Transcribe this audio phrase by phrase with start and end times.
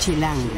[0.00, 0.48] Chilango.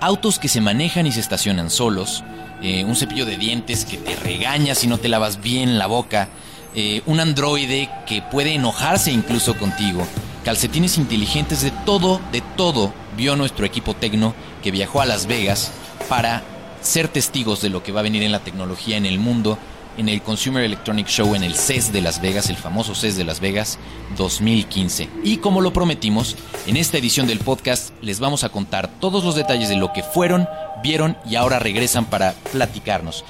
[0.00, 2.24] Autos que se manejan y se estacionan solos,
[2.62, 6.28] eh, un cepillo de dientes que te regaña si no te lavas bien la boca,
[6.74, 10.06] eh, un androide que puede enojarse incluso contigo,
[10.44, 15.72] calcetines inteligentes, de todo, de todo vio nuestro equipo tecno que viajó a Las Vegas
[16.08, 16.42] para
[16.80, 19.58] ser testigos de lo que va a venir en la tecnología en el mundo
[19.98, 23.24] en el Consumer Electronic Show en el CES de Las Vegas, el famoso CES de
[23.24, 23.78] Las Vegas
[24.16, 25.08] 2015.
[25.24, 26.36] Y como lo prometimos,
[26.66, 30.02] en esta edición del podcast les vamos a contar todos los detalles de lo que
[30.02, 30.48] fueron,
[30.82, 33.24] vieron y ahora regresan para platicarnos.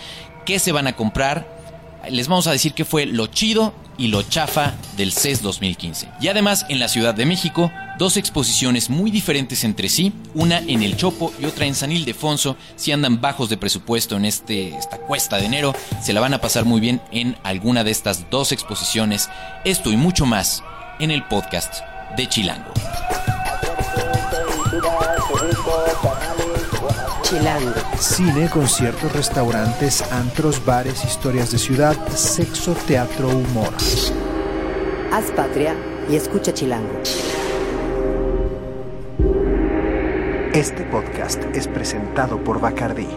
[0.45, 1.49] ¿Qué se van a comprar?
[2.09, 6.09] Les vamos a decir qué fue lo chido y lo chafa del CES 2015.
[6.21, 10.83] Y además en la Ciudad de México dos exposiciones muy diferentes entre sí, una en
[10.83, 12.57] El Chopo y otra en San Ildefonso.
[12.77, 16.41] Si andan bajos de presupuesto en este, esta cuesta de enero, se la van a
[16.41, 19.29] pasar muy bien en alguna de estas dos exposiciones.
[19.65, 20.63] Esto y mucho más
[21.01, 21.83] en el podcast
[22.17, 22.73] de Chilango.
[27.29, 27.75] Chilango.
[27.99, 33.69] Cine, conciertos, restaurantes, antros, bares, historias de ciudad, sexo, teatro, humor.
[35.13, 35.75] Haz patria
[36.09, 37.03] y escucha Chilango.
[40.55, 43.09] Este podcast es presentado por Bacardi,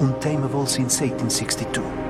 [0.00, 2.07] Untamable since 1862.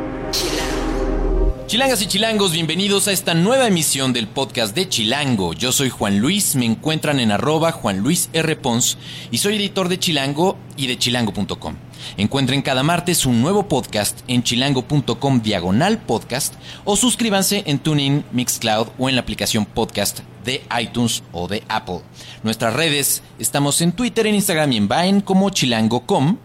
[1.69, 5.53] Chilangas y chilangos, bienvenidos a esta nueva emisión del podcast de Chilango.
[5.53, 8.57] Yo soy Juan Luis, me encuentran en arroba Juan Luis R.
[8.57, 8.97] Pons
[9.31, 11.77] y soy editor de Chilango y de chilango.com.
[12.17, 16.55] Encuentren cada martes un nuevo podcast en chilango.com diagonal podcast
[16.87, 22.01] o suscríbanse en TuneIn, Mixcloud o en la aplicación podcast de iTunes o de Apple.
[22.43, 26.39] Nuestras redes, estamos en Twitter, en Instagram y en Vine como chilango.com.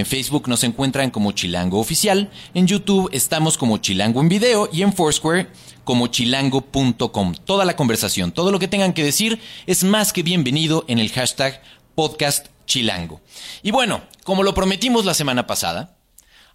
[0.00, 4.80] En Facebook nos encuentran como Chilango Oficial, en YouTube estamos como Chilango en Video y
[4.80, 5.48] en Foursquare
[5.84, 7.34] como chilango.com.
[7.44, 11.10] Toda la conversación, todo lo que tengan que decir es más que bienvenido en el
[11.10, 11.60] hashtag
[11.94, 13.20] podcast chilango.
[13.62, 15.98] Y bueno, como lo prometimos la semana pasada,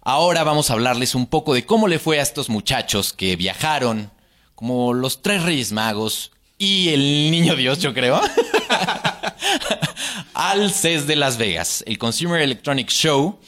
[0.00, 4.10] ahora vamos a hablarles un poco de cómo le fue a estos muchachos que viajaron
[4.56, 8.20] como los tres Reyes Magos y el Niño Dios, yo creo.
[10.34, 13.38] al CES de Las Vegas, el Consumer Electronic Show.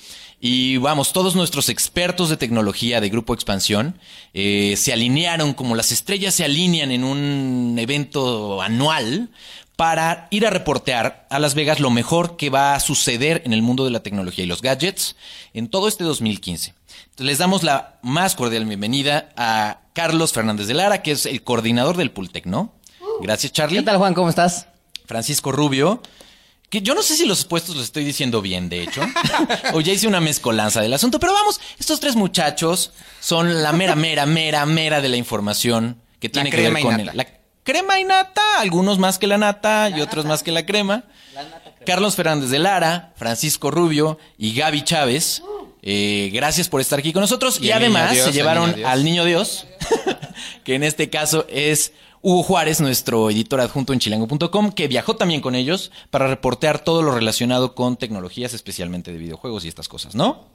[0.41, 3.99] Y vamos, todos nuestros expertos de tecnología de Grupo Expansión
[4.35, 9.31] eh, se alinearon como las estrellas se alinean en un evento anual
[9.75, 13.63] para ir a reportear a Las Vegas lo mejor que va a suceder en el
[13.63, 15.17] mundo de la tecnología y los gadgets
[15.55, 16.75] en todo este 2015.
[17.05, 21.43] Entonces les damos la más cordial bienvenida a Carlos Fernández de Lara, que es el
[21.43, 22.75] coordinador del Pultec, ¿no?
[23.21, 23.79] Gracias, Charlie.
[23.79, 24.15] ¿Qué tal, Juan?
[24.15, 24.67] ¿Cómo estás?
[25.09, 26.01] Francisco Rubio.
[26.71, 29.01] Que yo no sé si los puestos los estoy diciendo bien, de hecho.
[29.73, 31.19] o ya hice una mezcolanza del asunto.
[31.19, 36.29] Pero vamos, estos tres muchachos son la mera, mera, mera, mera de la información que
[36.29, 37.11] tiene que ver crema con nata.
[37.13, 37.27] el- la
[37.65, 38.43] crema y nata.
[38.59, 41.05] Algunos más que la nata y otros más que la crema.
[41.87, 45.43] Carlos Fernández de Lara, Francisco Rubio y Gaby Chávez.
[45.81, 47.61] eh, gracias por estar aquí con nosotros.
[47.63, 49.67] Y, además niño Dios, se llevaron niño al niño Dios,
[50.65, 51.93] que en este caso es
[52.29, 57.01] Hugo Juárez, nuestro editor adjunto en chilango.com, que viajó también con ellos para reportear todo
[57.01, 60.47] lo relacionado con tecnologías, especialmente de videojuegos y estas cosas, ¿no?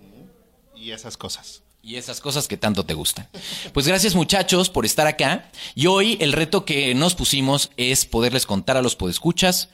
[0.75, 1.63] y esas cosas.
[1.81, 3.27] Y esas cosas que tanto te gustan.
[3.73, 5.49] Pues gracias muchachos por estar acá.
[5.73, 9.69] Y hoy el reto que nos pusimos es poderles contar a los podescuchas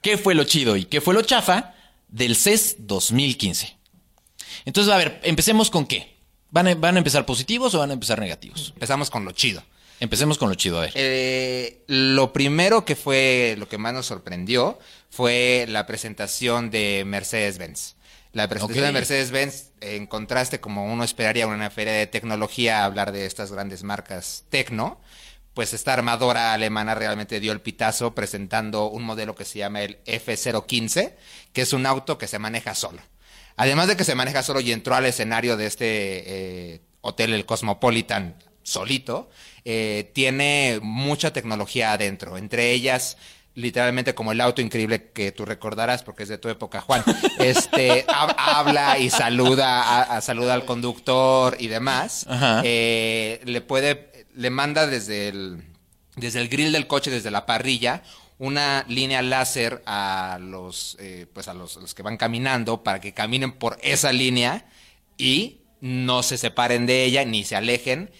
[0.00, 1.74] qué fue lo chido y qué fue lo chafa
[2.06, 3.76] del CES 2015.
[4.64, 6.16] Entonces, a ver, empecemos con qué.
[6.50, 8.70] ¿Van a, van a empezar positivos o van a empezar negativos?
[8.76, 9.64] Empezamos con lo chido.
[10.02, 10.90] Empecemos con lo chido, a ver.
[10.96, 14.80] Eh, lo primero que fue, lo que más nos sorprendió,
[15.10, 17.94] fue la presentación de Mercedes-Benz.
[18.32, 23.12] La presentación de Mercedes-Benz, en contraste como uno esperaría en una feria de tecnología hablar
[23.12, 25.00] de estas grandes marcas tecno,
[25.54, 30.02] pues esta armadora alemana realmente dio el pitazo presentando un modelo que se llama el
[30.06, 31.14] F015,
[31.52, 33.00] que es un auto que se maneja solo.
[33.54, 35.84] Además de que se maneja solo y entró al escenario de este
[36.74, 39.30] eh, hotel, el Cosmopolitan, solito,
[39.64, 42.36] eh, tiene mucha tecnología adentro.
[42.36, 43.16] Entre ellas,
[43.54, 47.04] literalmente como el auto increíble que tú recordarás, porque es de tu época, Juan,
[47.38, 52.26] este, hab- habla y saluda, a- a- saluda al conductor y demás.
[52.64, 55.62] Eh, le puede, le manda desde el,
[56.16, 58.02] desde el grill del coche, desde la parrilla,
[58.38, 63.12] una línea láser a los, eh, pues a los, los que van caminando para que
[63.14, 64.66] caminen por esa línea
[65.16, 68.10] y no se separen de ella ni se alejen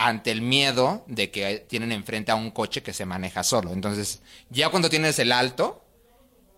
[0.00, 3.72] ante el miedo de que tienen enfrente a un coche que se maneja solo.
[3.72, 5.84] Entonces, ya cuando tienes el alto,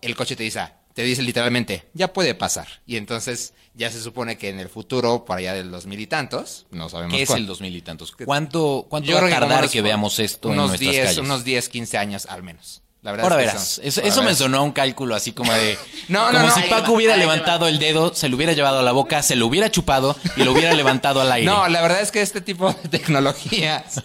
[0.01, 2.67] el coche te dice, ah, te dice literalmente, ya puede pasar.
[2.85, 6.05] Y entonces ya se supone que en el futuro, por allá del dos mil y
[6.05, 8.11] tantos, no sabemos ¿Qué es el 2000 y tantos?
[8.11, 11.05] ¿Cuánto, cuánto Yo va creo a tardar unos- que veamos esto en unos nuestras 10,
[11.05, 11.17] calles?
[11.25, 12.83] Unos 10, 15 años al menos.
[13.03, 15.15] La verdad Ahora es que verás, son- eso, ahora eso me sonó a un cálculo
[15.15, 15.75] así como de...
[16.07, 18.79] No, no, como no, si ahí Paco hubiera levantado el dedo, se lo hubiera llevado
[18.79, 21.45] a la boca, se lo hubiera chupado y lo hubiera levantado al aire.
[21.49, 24.03] No, la verdad es que este tipo de tecnologías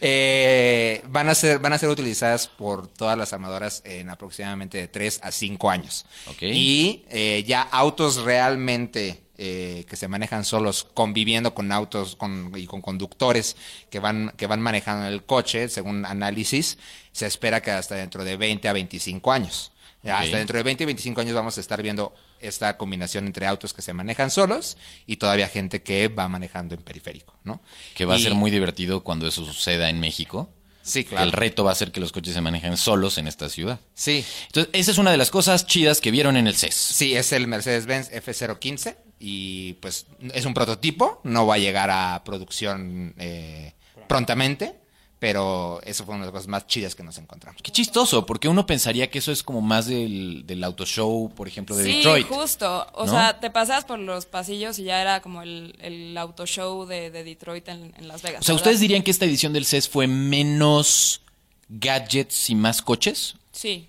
[0.00, 4.88] eh, van, a ser, van a ser utilizadas por todas las armadoras en aproximadamente de
[4.88, 6.06] 3 a 5 años.
[6.40, 12.66] Y eh, ya autos realmente eh, que se manejan solos, conviviendo con autos con, y
[12.66, 13.56] con conductores
[13.90, 16.78] que van, que van manejando el coche, según análisis,
[17.12, 19.72] se espera que hasta dentro de 20 a 25 años.
[20.04, 22.14] Hasta dentro de 20 y 25 años vamos a estar viendo
[22.48, 24.76] esta combinación entre autos que se manejan solos
[25.06, 27.60] y todavía gente que va manejando en periférico, ¿no?
[27.94, 30.50] Que va a ser muy divertido cuando eso suceda en México.
[30.82, 31.24] Sí, claro.
[31.24, 33.80] El reto va a ser que los coches se manejen solos en esta ciudad.
[33.94, 36.74] Sí, Entonces, esa es una de las cosas chidas que vieron en el CES.
[36.74, 42.22] sí, es el Mercedes-Benz F015 y pues es un prototipo, no va a llegar a
[42.24, 43.72] producción eh,
[44.06, 44.76] prontamente,
[45.18, 47.62] pero eso fue una de las cosas más chidas que nos encontramos.
[47.62, 51.48] Qué chistoso, porque uno pensaría que eso es como más del, del auto show, por
[51.48, 52.26] ejemplo, de sí, Detroit.
[52.28, 52.86] justo.
[52.92, 53.12] O ¿no?
[53.12, 57.10] sea, te pasas por los pasillos y ya era como el, el auto show de,
[57.10, 58.40] de Detroit en, en Las Vegas.
[58.40, 58.66] O sea, ¿verdad?
[58.66, 61.22] ¿ustedes dirían que esta edición del CES fue menos
[61.68, 63.36] gadgets y más coches?
[63.52, 63.88] Sí.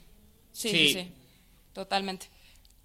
[0.54, 0.88] Sí, Sí.
[0.88, 1.12] sí, sí.
[1.74, 2.30] Totalmente.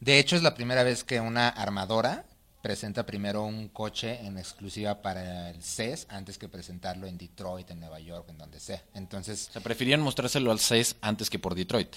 [0.00, 2.24] De hecho, es la primera vez que una armadora
[2.62, 7.80] presenta primero un coche en exclusiva para el CES antes que presentarlo en Detroit, en
[7.80, 8.82] Nueva York, en donde sea.
[8.94, 11.96] Entonces, O sea, preferían mostrárselo al CES antes que por Detroit.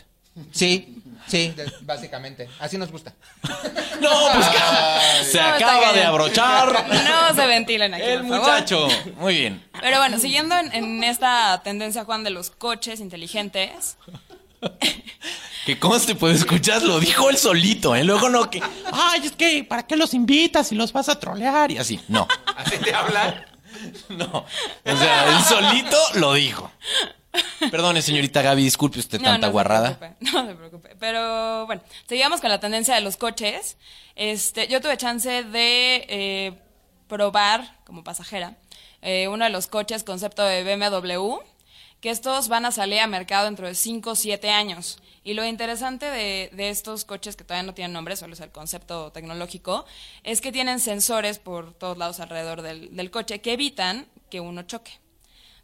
[0.51, 2.49] sí, sí, de- básicamente.
[2.59, 3.13] Así nos gusta.
[4.01, 8.41] No, pues se acaba de abrochar No se ventilen aquí, el por favor.
[8.45, 8.87] muchacho.
[9.17, 9.65] Muy bien.
[9.79, 13.95] Pero bueno, siguiendo en, en esta tendencia, Juan, de los coches inteligentes,
[15.65, 18.03] Que conste, pues escuchas, lo dijo él solito, ¿eh?
[18.03, 21.71] Luego no que, ay, es que, ¿para qué los invitas si los vas a trolear?
[21.71, 21.99] Y así.
[22.07, 22.27] No.
[22.55, 23.45] ¿Así te habla?
[24.09, 24.25] No.
[24.85, 26.71] O sea, él solito lo dijo.
[27.71, 29.97] Perdone, señorita Gaby, disculpe usted No, tanta no se guarrada.
[29.99, 30.95] preocupe, no se preocupe.
[30.99, 33.75] Pero bueno, seguimos con la tendencia de los coches.
[34.15, 36.53] Este, yo tuve chance de eh,
[37.09, 38.55] probar como pasajera
[39.01, 41.35] eh, uno de los coches concepto de BMW,
[42.05, 44.99] que estos van a salir a mercado dentro de 5 o 7 años.
[45.23, 48.51] Y lo interesante de, de estos coches que todavía no tienen nombre, solo es el
[48.51, 49.85] concepto tecnológico,
[50.23, 54.61] es que tienen sensores por todos lados alrededor del, del coche que evitan que uno
[54.61, 54.91] choque.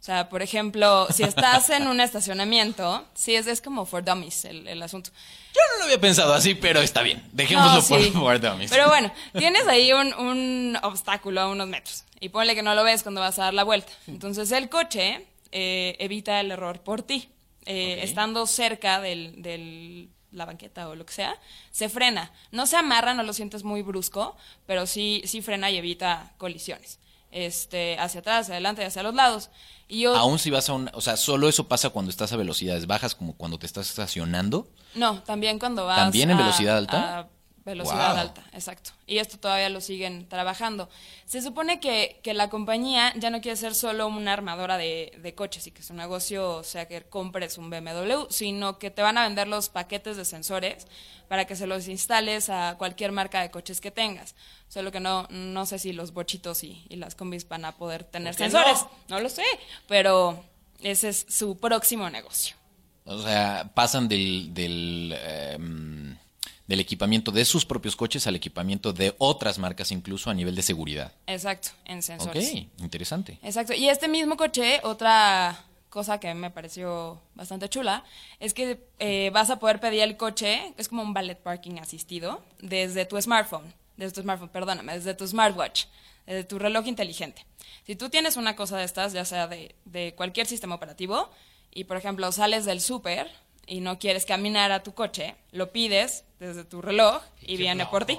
[0.00, 4.44] O sea, por ejemplo, si estás en un estacionamiento, sí, es, es como for dummies
[4.44, 5.12] el, el asunto.
[5.54, 7.22] Yo no lo había pensado así, pero está bien.
[7.30, 8.10] Dejémoslo No, sí.
[8.12, 8.68] por por dummies.
[8.68, 12.82] Pero bueno, tienes ahí un, un obstáculo a unos metros y ponle que no lo
[12.82, 13.92] ves cuando vas a dar la vuelta.
[14.08, 17.28] Entonces el coche eh, evita el error por ti.
[17.64, 18.00] Eh.
[18.02, 21.36] Estando cerca del, del- la banqueta o lo que sea,
[21.70, 22.32] se frena.
[22.50, 26.98] No se amarra, no lo sientes muy brusco, pero sí, sí frena y evita colisiones.
[27.30, 29.50] Este, hacia atrás, hacia adelante y hacia los lados.
[29.88, 30.90] Y yo, Aún si vas a un...
[30.94, 34.68] O sea, solo eso pasa cuando estás a velocidades bajas, como cuando te estás estacionando.
[34.94, 35.98] No, también cuando vas.
[35.98, 37.18] ¿También en a- velocidad alta?
[37.20, 37.28] a
[37.64, 38.20] velocidad Wow.
[38.20, 38.90] alta, exacto.
[39.06, 40.88] Y esto todavía lo siguen trabajando.
[41.26, 45.34] Se supone que, que la compañía ya no quiere ser solo una armadora de, de
[45.34, 49.22] coches y que su negocio sea que compres un BMW, sino que te van a
[49.22, 50.86] vender los paquetes de sensores
[51.28, 54.34] para que se los instales a cualquier marca de coches que tengas.
[54.68, 58.04] Solo que no, no sé si los bochitos y, y las combis van a poder
[58.04, 58.82] tener ¿Por qué sensores.
[59.08, 59.16] no?
[59.16, 59.44] no lo sé,
[59.86, 60.44] pero
[60.80, 62.56] ese es su próximo negocio.
[63.04, 66.16] O sea, pasan del, del, em,
[66.66, 70.62] del equipamiento de sus propios coches al equipamiento de otras marcas, incluso a nivel de
[70.62, 71.12] seguridad.
[71.26, 72.52] Exacto, en Ok, sensores.
[72.78, 73.38] interesante.
[73.42, 73.74] Exacto.
[73.74, 78.04] Y este mismo coche, otra cosa que me pareció bastante chula,
[78.40, 82.42] es que eh, vas a poder pedir el coche, es como un ballet parking asistido,
[82.60, 85.84] desde tu smartphone, desde tu smartphone, perdóname, desde tu smartwatch,
[86.26, 87.44] desde tu reloj inteligente.
[87.86, 91.28] Si tú tienes una cosa de estas, ya sea de, de cualquier sistema operativo,
[91.74, 93.30] y por ejemplo sales del súper
[93.72, 98.04] y no quieres caminar a tu coche, lo pides desde tu reloj y viene por
[98.04, 98.18] ti.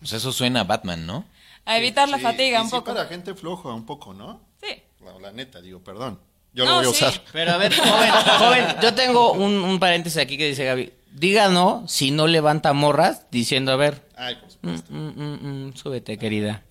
[0.00, 1.24] Pues eso suena a Batman, ¿no?
[1.64, 2.92] A evitar la fatiga y un sí poco.
[2.92, 4.40] para gente floja un poco, ¿no?
[4.60, 4.82] Sí.
[5.04, 6.18] La, la neta, digo, perdón.
[6.52, 7.04] Yo No, lo voy a sí.
[7.04, 7.22] usar.
[7.32, 10.92] Pero a ver, joven, joven, yo tengo un, un paréntesis aquí que dice Gaby.
[11.12, 14.92] Díganos si no levanta morras diciendo, a ver, Ay, por supuesto.
[14.92, 16.64] mm, mm, mm, súbete, querida.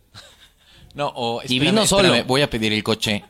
[0.94, 2.08] No, o Y espérame, vino solo.
[2.10, 3.24] espérame, voy a pedir el coche.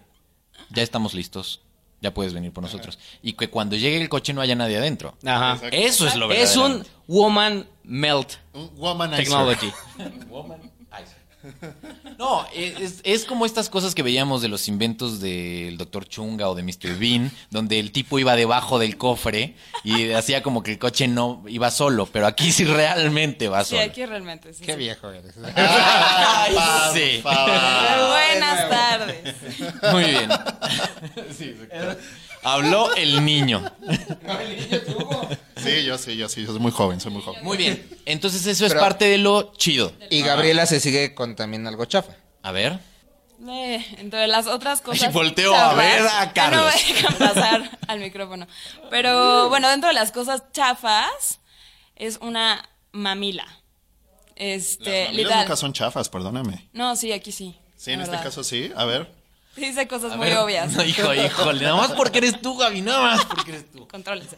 [0.72, 1.62] Ya estamos listos.
[2.01, 2.98] Ya puedes venir por nosotros.
[3.22, 5.18] Y que cuando llegue el coche no haya nadie adentro.
[5.25, 5.53] Ajá.
[5.56, 5.75] Exacto.
[5.77, 9.24] Eso es lo Es un woman melt Un womanizer.
[9.25, 9.72] technology.
[12.17, 16.05] No, es, es como estas cosas que veíamos de los inventos del Dr.
[16.05, 16.98] Chunga o de Mr.
[17.00, 19.55] Bean, donde el tipo iba debajo del cofre
[19.86, 23.69] y hacía como que el coche no iba solo, pero aquí sí realmente va Sí,
[23.77, 23.84] solo.
[23.84, 24.53] aquí realmente.
[24.53, 24.77] sí, Qué sí.
[24.79, 25.34] viejo eres.
[25.55, 27.22] Ay, Pa- sí.
[27.24, 29.36] buenas tardes.
[29.93, 30.29] Muy bien.
[31.38, 31.55] Sí.
[32.43, 33.63] Habló el niño.
[35.58, 37.43] Sí, yo sí, yo sí, yo soy muy joven, soy muy joven.
[37.43, 37.88] Muy bien.
[38.05, 39.91] Entonces eso es Pero- parte de lo chido.
[40.10, 42.13] Y Gabriela se sigue con también algo chafa.
[42.41, 42.79] A ver.
[43.48, 45.13] Eh, entre las otras cosas.
[45.13, 46.74] volteo a ver a que No Carlos.
[46.88, 48.48] me dejan pasar al micrófono.
[48.89, 51.39] Pero bueno, dentro de las cosas chafas
[51.96, 53.46] es una mamila.
[54.36, 55.39] Este, Las mamilas literal.
[55.41, 56.69] nunca son chafas, perdóname.
[56.74, 57.58] No, sí, aquí sí.
[57.75, 58.24] Sí, en la este verdad.
[58.25, 58.72] caso sí.
[58.75, 59.19] A ver.
[59.68, 60.38] Dice cosas A muy ver.
[60.38, 60.72] obvias.
[60.74, 61.63] No, hijo, híjole.
[61.66, 62.82] Nada más porque eres tú, Gaby.
[62.82, 63.88] Nada más porque eres tú.
[63.88, 64.38] Contrólense.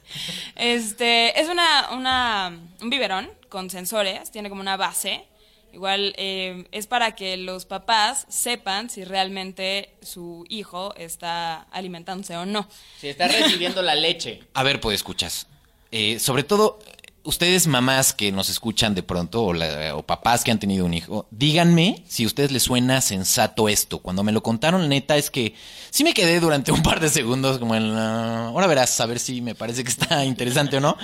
[0.55, 5.25] Este, es una, una, un biberón con sensores, tiene como una base.
[5.73, 12.45] Igual eh, es para que los papás sepan si realmente su hijo está alimentándose o
[12.45, 12.67] no.
[12.99, 14.43] Si está recibiendo la leche.
[14.53, 15.47] A ver, pues escuchas.
[15.91, 16.79] Eh, sobre todo,
[17.23, 20.93] ustedes mamás que nos escuchan de pronto, o, la- o papás que han tenido un
[20.93, 23.99] hijo, díganme si a ustedes les suena sensato esto.
[23.99, 25.53] Cuando me lo contaron, neta, es que
[25.89, 28.47] sí me quedé durante un par de segundos como en la...
[28.47, 30.97] Ahora verás, a ver si me parece que está interesante o no.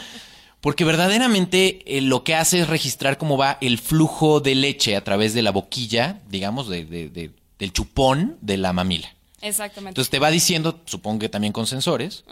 [0.59, 5.03] Porque verdaderamente eh, lo que hace es registrar cómo va el flujo de leche a
[5.03, 9.07] través de la boquilla, digamos, de- de- de- del chupón de la mamila.
[9.41, 9.91] Exactamente.
[9.91, 12.23] Entonces te va diciendo, supongo que también con sensores,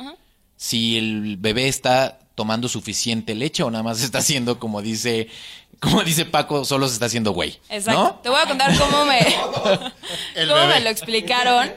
[0.58, 5.30] si el bebé está tomando suficiente leche o nada más está haciendo como dice,
[5.80, 7.58] como dice Paco, solo se está haciendo güey.
[7.70, 8.04] Exacto.
[8.04, 8.16] ¿no?
[8.16, 9.20] Te voy a contar cómo me,
[9.54, 9.92] cómo
[10.36, 10.68] bebé.
[10.76, 11.72] me lo explicaron.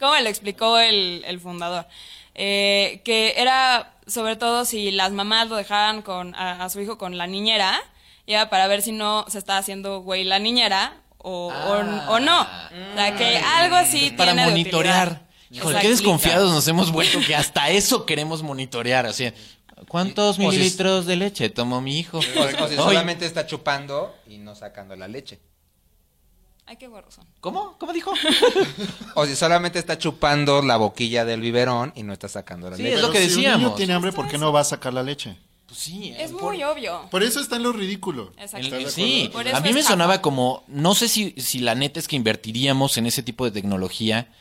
[0.00, 1.86] Cómo me lo explicó el, el fundador.
[2.34, 6.96] Eh, que era sobre todo si las mamás lo dejaban con, a, a su hijo
[6.98, 7.80] con la niñera,
[8.26, 12.42] ya para ver si no se está haciendo güey la niñera o, o- o no.
[12.42, 15.08] O sea, que algo así Para tiene de monitorear.
[15.08, 15.22] utilidad.
[15.50, 19.06] Híjole, qué desconfiados nos hemos vuelto que hasta eso queremos monitorear.
[19.06, 19.32] Así,
[19.86, 22.18] ¿cuántos mililitros de leche tomó mi hijo?
[22.18, 25.38] O, o si solamente está chupando y no sacando la leche.
[26.66, 27.24] Ay, qué guarros son.
[27.40, 27.76] ¿Cómo?
[27.78, 28.12] ¿Cómo dijo?
[29.14, 32.82] O si solamente está chupando la boquilla del biberón y no está sacando la Sí,
[32.82, 32.96] leche.
[32.96, 33.62] es lo que Pero Si un decíamos.
[33.62, 35.36] niño tiene hambre, ¿por qué no va a sacar la leche?
[35.66, 37.08] Pues sí, Es por- muy obvio.
[37.10, 38.32] Por eso está en lo ridículo.
[38.38, 38.58] Exacto.
[38.58, 41.32] El- ¿Estás de sí, Por eso a mí es me sonaba como, no sé si,
[41.38, 44.32] si la neta es que invertiríamos en ese tipo de tecnología.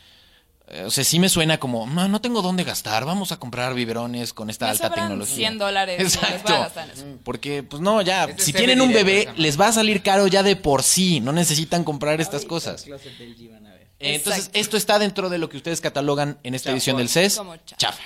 [0.69, 3.73] Eh, O sea, sí me suena como, no, no tengo dónde gastar, vamos a comprar
[3.73, 5.35] biberones con esta Me alta tecnología.
[5.35, 6.81] 100 dólares, les voy a Exacto.
[7.23, 10.43] Porque, pues no, ya, Este si tienen un bebé, les va a salir caro ya
[10.43, 12.85] de por sí, no necesitan comprar estas cosas.
[13.99, 14.59] Eh, Entonces, Exacto.
[14.59, 17.37] esto está dentro de lo que ustedes catalogan en esta edición del CES.
[17.37, 17.77] Como chafa.
[17.77, 18.03] Chafa.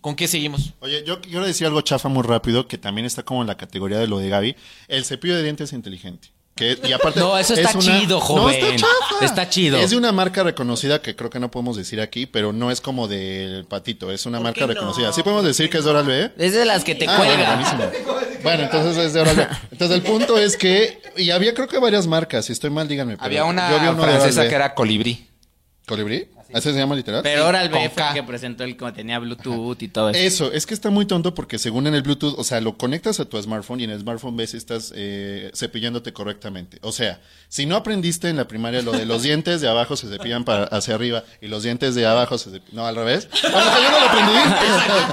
[0.00, 0.74] ¿Con qué seguimos?
[0.80, 3.98] Oye, yo quiero decir algo chafa muy rápido, que también está como en la categoría
[3.98, 4.56] de lo de Gaby.
[4.88, 6.28] El cepillo de dientes inteligente.
[6.60, 8.54] Que, y aparte, No, eso es está una- chido, No, joven.
[8.54, 9.24] está chafa.
[9.24, 9.78] Está chido.
[9.78, 12.82] Es de una marca reconocida que creo que no podemos decir aquí, pero no es
[12.82, 15.10] como del patito, es una marca reconocida.
[15.14, 16.32] ¿Sí podemos decir que es de Oral B?
[16.36, 17.54] Es de las que te Ah, bueno, cuelga.
[17.54, 17.84] buenísimo.
[18.42, 19.46] Bueno, entonces es de Oral B.
[19.72, 23.14] Entonces el punto es que, y había creo que varias marcas, si estoy mal díganme.
[23.14, 24.48] pero Había una yo vi uno de Oral francesa B.
[24.50, 25.26] que era colibrí.
[25.86, 26.28] ¿Colibrí?
[26.52, 27.22] ¿Ese se llama literal?
[27.22, 28.14] Pero ahora el con B fue el K.
[28.14, 30.18] que presentó el que tenía Bluetooth y todo eso.
[30.18, 33.20] Eso, es que está muy tonto porque según en el Bluetooth, o sea, lo conectas
[33.20, 36.78] a tu smartphone y en el smartphone ves si estás eh, cepillándote correctamente.
[36.82, 40.08] O sea, si no aprendiste en la primaria lo de los dientes de abajo se
[40.08, 42.76] cepillan para hacia arriba y los dientes de abajo se cepillan...
[42.76, 43.28] No, al revés.
[43.42, 44.32] Bueno, yo no lo aprendí.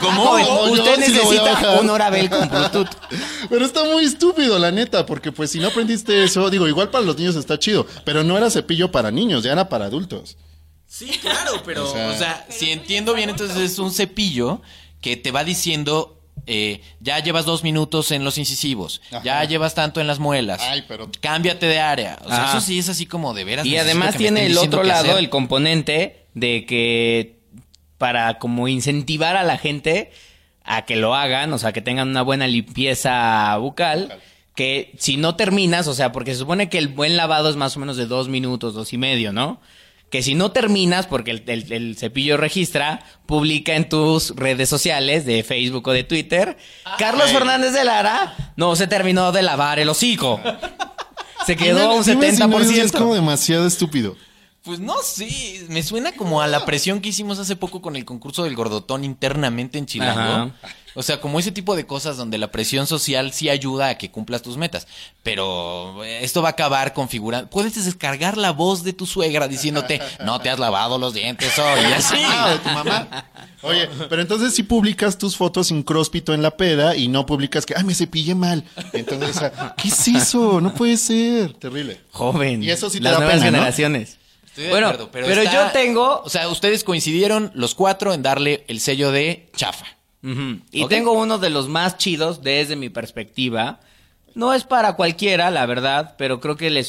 [0.01, 0.39] ¿Cómo?
[0.39, 1.81] Yo Usted sí a necesita bajar.
[1.81, 2.89] un Orabel con Bluetooth.
[3.49, 7.05] Pero está muy estúpido, la neta, porque pues si no aprendiste eso, digo, igual para
[7.05, 10.37] los niños está chido, pero no era cepillo para niños, ya era para adultos.
[10.87, 14.61] Sí, claro, pero, O o sea- si entiendo bien, entonces es un cepillo
[15.01, 19.21] que te va diciendo, eh, ya llevas dos minutos en los incisivos, Ajá.
[19.23, 22.17] ya llevas tanto en las muelas, Ay, pero- cámbiate de área.
[22.23, 22.57] O sea, Ajá.
[22.57, 23.65] eso sí es así como de veras.
[23.65, 25.17] Y además tiene el otro lado, hacer.
[25.19, 27.37] el componente de que
[27.97, 30.11] para como incentivar a la gente
[30.63, 34.19] a que lo hagan, o sea, que tengan una buena limpieza bucal,
[34.55, 37.75] que si no terminas, o sea, porque se supone que el buen lavado es más
[37.75, 39.59] o menos de dos minutos, dos y medio, ¿no?
[40.09, 45.25] Que si no terminas, porque el, el- el cepillo registra, publica en tus redes sociales
[45.25, 46.57] de Facebook o de Twitter,
[46.97, 50.39] Carlos Fernández de Lara no se terminó de lavar el hocico.
[51.45, 52.75] Se quedó a un Dime si no, eso 70%.
[52.85, 54.15] es como demasiado estúpido.
[54.63, 58.03] Pues no sé, me suena como a la presión que hicimos hace poco con el
[58.03, 60.19] concurso del gordotón internamente en Chilango.
[60.21, 60.51] Ajá.
[60.99, 64.09] O sea, como ese tipo de cosas donde la presión social sí ayuda a que
[64.09, 64.87] cumplas tus metas.
[65.21, 67.49] Pero eh, esto va a acabar configurando.
[67.49, 71.81] Puedes descargar la voz de tu suegra diciéndote, no te has lavado los dientes hoy,
[71.81, 72.15] y así.
[72.25, 73.25] Ah, de tu mamá.
[73.61, 77.65] Oye, pero entonces sí publicas tus fotos sin cróspito en la peda y no publicas
[77.65, 78.63] que, ay, me cepillé mal.
[78.93, 80.61] Entonces, o sea, ¿qué es eso?
[80.61, 81.53] No puede ser.
[81.53, 82.01] Terrible.
[82.11, 82.63] Joven.
[82.63, 83.57] Y eso sí te Las da nuevas pena, ¿no?
[83.57, 84.17] generaciones.
[84.45, 86.21] Estoy de bueno, acuerdo, pero, está- yo tengo.
[86.23, 89.85] O sea, ustedes coincidieron los cuatro en darle el sello de chafa.
[90.21, 93.79] Y tengo uno de los más chidos desde mi perspectiva.
[94.35, 96.83] No es para cualquiera, la verdad, pero creo que le,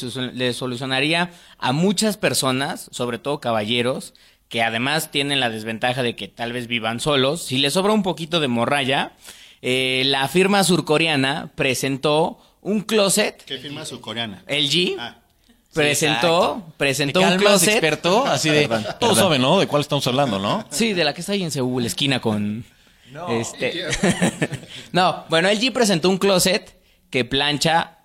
[0.53, 4.13] solucionaría a muchas personas, sobre todo caballeros,
[4.49, 7.41] que además tienen la desventaja de que tal vez vivan solos.
[7.43, 9.13] Si les sobra un poquito de morralla,
[9.61, 14.43] eh, la firma surcoreana presentó un closet, ¿Qué firma surcoreana?
[14.47, 15.15] LG, Ah.
[15.73, 17.69] presentó, presentó ¿Te un closet.
[17.69, 18.25] experto?
[18.25, 18.67] Así de...
[18.67, 19.15] Todos Perdón.
[19.15, 19.59] saben, ¿no?
[19.59, 20.65] De cuál estamos hablando, ¿no?
[20.69, 22.65] Sí, de la que está ahí en Seúl, esquina con.
[23.29, 23.85] Este.
[24.91, 26.75] no, bueno, LG presentó un closet
[27.09, 27.97] que plancha.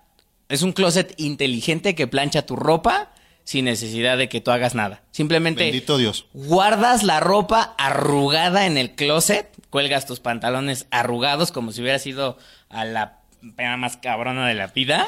[0.47, 3.11] Es un closet inteligente que plancha tu ropa
[3.45, 5.03] sin necesidad de que tú hagas nada.
[5.11, 6.25] Simplemente Bendito Dios.
[6.33, 12.37] guardas la ropa arrugada en el closet, cuelgas tus pantalones arrugados como si hubiera sido
[12.69, 13.21] a la
[13.55, 15.07] pena más cabrona de la vida.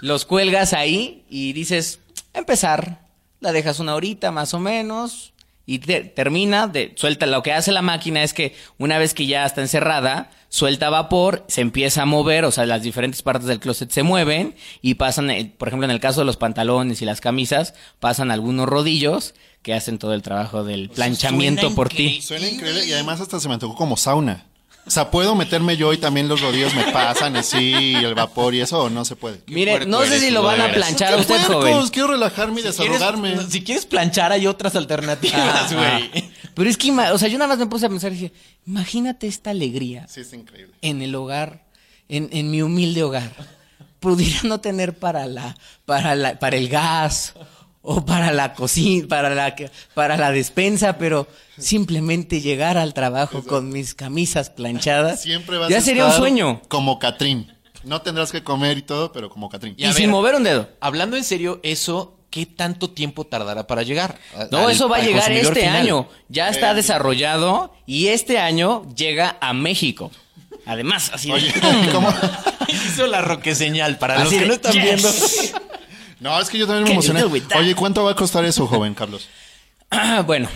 [0.00, 2.00] Los cuelgas ahí y dices,
[2.32, 3.04] empezar.
[3.40, 5.34] La dejas una horita más o menos
[5.66, 9.26] y te- termina de suelta lo que hace la máquina es que una vez que
[9.26, 13.58] ya está encerrada suelta vapor se empieza a mover o sea las diferentes partes del
[13.58, 17.04] closet se mueven y pasan eh, por ejemplo en el caso de los pantalones y
[17.04, 22.22] las camisas pasan algunos rodillos que hacen todo el trabajo del planchamiento suena por ti.
[22.22, 24.46] Suena increíble y además hasta se me antojó como sauna.
[24.86, 28.54] O sea, ¿puedo meterme yo y también los rodillos me pasan así, y el vapor
[28.54, 29.40] y eso o no se puede?
[29.48, 31.54] mire no sé eres si lo van a planchar a ¡Qué usted puercos!
[31.72, 33.36] joven Quiero relajarme y ¿Quieres- desahogarme.
[33.50, 35.84] si quieres planchar, hay otras alternativas, güey.
[35.86, 36.28] Ajá.
[36.54, 38.32] pero es que o sea yo nada más me puse a pensar y dije
[38.64, 40.74] imagínate esta alegría Sí, es increíble.
[40.82, 41.64] en el hogar,
[42.08, 43.32] en, en mi humilde hogar,
[43.98, 47.34] pudiera no tener para la, para la, para el gas
[47.88, 49.54] o para la cocina, para la,
[49.94, 55.78] para la despensa, pero simplemente llegar al trabajo con mis camisas planchadas, Siempre vas ya
[55.78, 56.60] a sería un sueño.
[56.68, 57.52] Como Catrín.
[57.84, 59.74] No tendrás que comer y todo, pero como Catrín.
[59.78, 60.68] Y sin ver, mover un dedo.
[60.80, 64.18] Hablando en serio, eso, ¿qué tanto tiempo tardará para llegar?
[64.36, 65.76] a- No, al- eso va a llegar este final?
[65.76, 66.08] año.
[66.28, 70.10] Ya está desarrollado y este año llega a México.
[70.66, 71.54] Además, así de- Oye,
[71.92, 72.12] ¿cómo?
[72.68, 74.82] Hizo la roque señal para los que de, no están "Yes".
[74.82, 75.08] viendo.
[76.20, 77.22] No, es que yo también me emocioné.
[77.24, 79.28] Oye, ¿cuánto va a costar eso, joven Carlos?
[79.90, 80.48] Ah, bueno,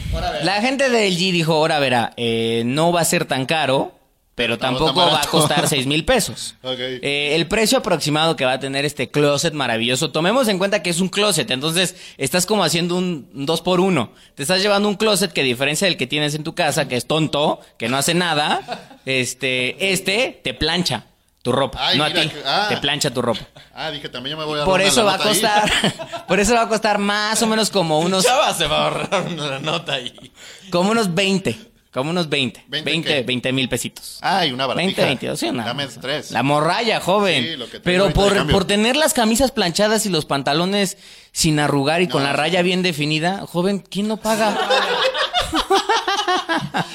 [0.43, 3.95] la gente de LG dijo, ahora verá, eh, no va a ser tan caro,
[4.35, 6.57] pero tampoco tan va a costar seis mil pesos.
[6.65, 10.91] Eh, el precio aproximado que va a tener este closet maravilloso, tomemos en cuenta que
[10.91, 14.13] es un closet, entonces estás como haciendo un un dos por uno.
[14.35, 16.97] Te estás llevando un closet que a diferencia del que tienes en tu casa, que
[16.97, 21.05] es tonto, que no hace nada, este, este te plancha
[21.43, 22.67] tu ropa, Ay, no mira a ti, que- ah.
[22.69, 23.41] te plancha tu ropa.
[23.75, 25.71] Ah, dije, también yo me voy a dar Por eso va a costar,
[26.29, 29.23] por eso va a costar más o menos como unos Chava se va a ahorrar
[29.27, 30.33] una nota ahí.
[30.71, 31.70] Como unos 20.
[31.93, 32.65] Como unos 20.
[32.69, 33.23] 20 20, qué?
[33.23, 34.19] 20 mil pesitos.
[34.21, 35.07] Ay, una 20, baratija.
[35.07, 35.65] 22, sí, una.
[35.65, 36.31] Dame tres.
[36.31, 37.43] La morralla, joven.
[37.45, 40.99] Sí, lo que traigo Pero por, por tener las camisas planchadas y los pantalones
[41.33, 44.57] sin arrugar y con la raya bien definida, joven, ¿quién no paga?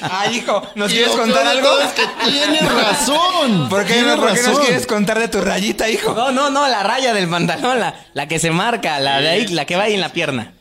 [0.00, 1.78] Ay, hijo, ¿nos quieres contar algo?
[1.80, 3.68] es que tienes razón.
[3.68, 4.64] ¿Por qué, Tienes ¿por qué nos razón.
[4.64, 6.14] quieres contar de tu rayita, hijo?
[6.14, 9.46] No, no, no, la raya del pantalón, la, la que se marca, la de ahí,
[9.48, 10.54] la que va ahí en la pierna.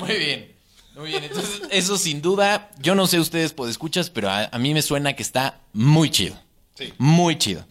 [0.00, 0.57] Muy bien.
[0.98, 1.24] Muy bien.
[1.24, 4.82] Entonces, eso sin duda, yo no sé ustedes por escuchas, pero a, a mí me
[4.82, 6.36] suena que está muy chido.
[6.74, 6.92] Sí.
[6.98, 7.64] Muy chido.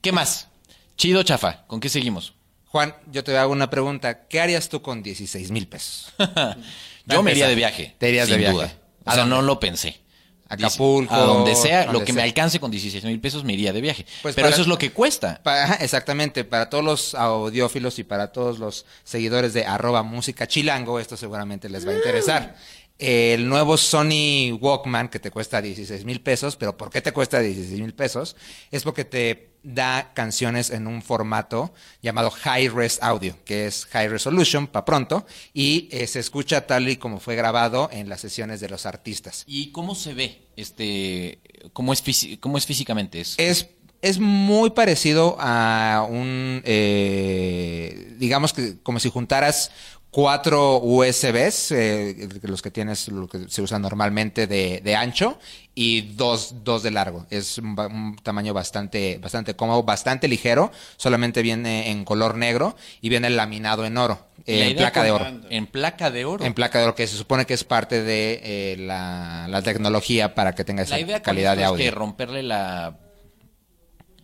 [0.00, 0.48] ¿Qué más?
[0.96, 1.66] Chido, chafa.
[1.66, 2.34] ¿Con qué seguimos?
[2.66, 4.26] Juan, yo te hago una pregunta.
[4.28, 6.12] ¿Qué harías tú con 16 mil pesos?
[7.06, 7.96] Yo me iría de viaje.
[7.98, 8.54] Te irías de viaje.
[8.54, 8.72] duda.
[9.04, 10.00] ¿A O sea, no lo pensé.
[10.50, 13.80] Acapulco, A donde sea, lo que me alcance con 16 mil pesos me iría de
[13.80, 14.04] viaje.
[14.20, 15.40] Pues Pero para- eso es lo que cuesta.
[15.80, 21.16] Exactamente, para todos los audiófilos y para todos los seguidores de arroba música chilango, esto
[21.16, 22.56] seguramente les va a interesar.
[23.00, 27.40] El nuevo Sony Walkman que te cuesta 16 mil pesos, pero ¿por qué te cuesta
[27.40, 28.36] 16 mil pesos?
[28.70, 34.08] Es porque te da canciones en un formato llamado High Res Audio, que es High
[34.08, 38.60] Resolution para pronto, y eh, se escucha tal y como fue grabado en las sesiones
[38.60, 39.44] de los artistas.
[39.46, 40.42] ¿Y cómo se ve?
[40.56, 41.38] Este,
[41.72, 42.02] ¿cómo es,
[42.38, 43.20] cómo es físicamente?
[43.20, 43.68] ¿Es, Es,
[44.02, 49.70] es muy parecido a un, eh, digamos que como si juntaras
[50.10, 55.38] cuatro USBs, eh, los que tienes, lo que se usan normalmente de, de ancho,
[55.74, 57.26] y dos, dos de largo.
[57.30, 63.08] Es un, un tamaño bastante, bastante cómodo, bastante ligero, solamente viene en color negro y
[63.08, 65.26] viene laminado en oro, eh, en placa de oro.
[65.48, 66.44] En placa de oro.
[66.44, 70.34] En placa de oro, que se supone que es parte de eh, la, la tecnología
[70.34, 71.84] para que tenga esa la idea con calidad de es audio.
[71.84, 72.98] que romperle la...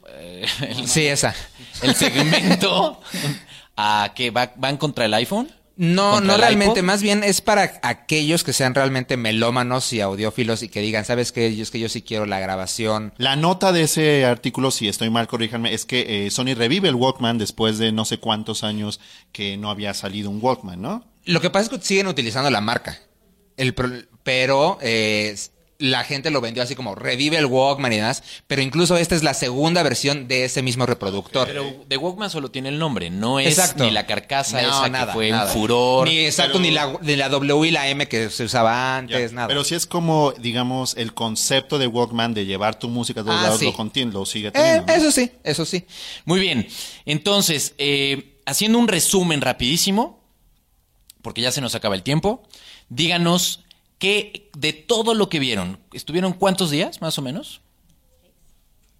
[0.09, 0.45] eh,
[0.87, 1.33] Sí, esa.
[1.83, 3.01] el segmento
[3.77, 5.51] a que va, van contra el iPhone.
[5.79, 10.63] No, ¿Contra no realmente, más bien es para aquellos que sean realmente melómanos y audiófilos
[10.63, 11.55] y que digan, ¿sabes qué?
[11.55, 13.13] Yo es que yo sí quiero la grabación.
[13.19, 16.95] La nota de ese artículo, si estoy mal, corríjanme, es que eh, Sony revive el
[16.95, 19.01] Walkman después de no sé cuántos años
[19.33, 21.05] que no había salido un Walkman, ¿no?
[21.25, 22.99] Lo que pasa es que siguen utilizando la marca.
[23.59, 23.91] El pro-
[24.23, 25.37] pero eh,
[25.79, 29.23] la gente lo vendió así como revive el Walkman y demás, pero incluso esta es
[29.23, 31.47] la segunda versión de ese mismo reproductor.
[31.47, 33.85] Pero de Walkman solo tiene el nombre, no es Exacto.
[33.85, 35.45] ni la carcasa No, esa nada, que fue nada.
[35.47, 36.09] un furor.
[36.09, 39.33] Ni exacto, ni, la, ni la W y la M que se usaba Ya, antes,
[39.33, 39.49] nada.
[39.49, 43.37] Pero sí es como, digamos, el concepto de Walkman de llevar tu música a todos
[43.39, 43.67] Ah, lados sí.
[43.67, 44.93] lo contiene, lo sigue Eh, teniendo.
[44.93, 45.85] eso sí, eso sí.
[46.25, 46.67] Muy bien.
[47.05, 50.23] Entonces, eh, haciendo un resumen rapidísimo,
[51.23, 52.43] porque ya se nos acaba el tiempo,
[52.89, 53.65] díganos
[53.99, 57.61] qué de todo lo que vieron, ¿estuvieron cuántos días, más o menos?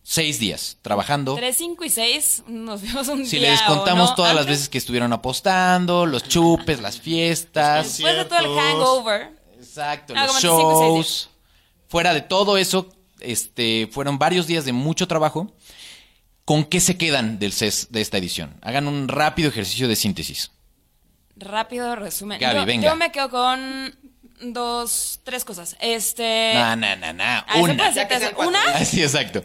[0.03, 1.35] Seis días trabajando.
[1.35, 4.47] 3, 5 y 6 nos vimos un Si día les o contamos no todas las
[4.47, 7.99] veces que estuvieron apostando, los chupes, las fiestas.
[7.99, 9.33] Después de todo el hangover.
[9.59, 11.31] Exacto, Ah, los cinco seis shows.
[11.89, 15.53] Fuera de todo eso, este, fueron varios días de mucho trabajo.
[16.45, 18.55] ¿Con qué se quedan del CES de esta edición?
[18.63, 20.53] Hagan un rápido ejercicio de síntesis.
[21.35, 22.39] Rápido resumen.
[22.39, 22.89] Gaby, yo, venga.
[22.91, 23.99] yo me quedo con
[24.41, 25.77] dos, tres cosas.
[25.81, 26.53] Este.
[26.55, 27.25] No, no, no, no.
[27.25, 28.47] Ah, ¿se Una.
[28.47, 28.63] ¿Una?
[28.75, 29.45] Así, exacto.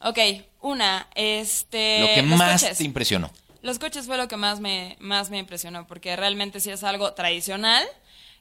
[0.00, 0.18] Ok,
[0.60, 1.06] una.
[1.14, 2.00] Este.
[2.00, 2.78] Lo que los más coches.
[2.78, 3.30] te impresionó.
[3.62, 7.12] Los coches fue lo que más me, más me impresionó, porque realmente sí es algo
[7.14, 7.86] tradicional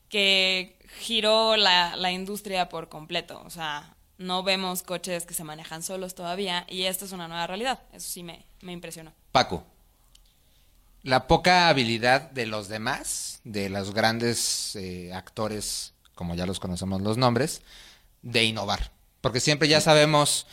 [0.09, 3.41] que giró la, la industria por completo.
[3.45, 7.47] O sea, no vemos coches que se manejan solos todavía y esto es una nueva
[7.47, 7.79] realidad.
[7.93, 9.13] Eso sí me, me impresionó.
[9.31, 9.63] Paco.
[11.03, 17.01] La poca habilidad de los demás, de los grandes eh, actores, como ya los conocemos
[17.01, 17.61] los nombres,
[18.21, 18.91] de innovar.
[19.21, 20.45] Porque siempre ya sabemos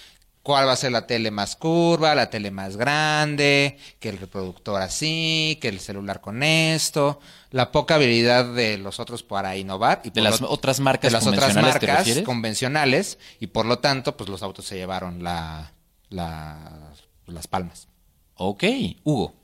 [0.43, 4.81] cuál va a ser la tele más curva, la tele más grande, que el reproductor
[4.81, 7.21] así, que el celular con esto.
[7.51, 10.01] La poca habilidad de los otros para innovar.
[10.05, 13.19] Y De las lo- otras marcas de las otras convencionales, ¿te marcas convencionales.
[13.41, 15.73] Y por lo tanto, pues los autos se llevaron la,
[16.09, 16.93] la-
[17.27, 17.89] las palmas.
[18.35, 18.65] Ok.
[19.05, 19.35] Hugo.